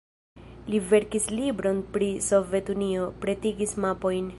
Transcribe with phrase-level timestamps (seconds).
[0.73, 4.27] Li verkis libron pri Sovetunio, pretigis mapojn.